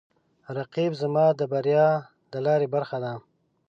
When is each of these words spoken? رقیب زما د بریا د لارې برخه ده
رقیب 0.57 0.91
زما 1.01 1.25
د 1.39 1.41
بریا 1.51 1.87
د 2.31 2.33
لارې 2.45 2.67
برخه 2.73 2.97
ده 3.03 3.13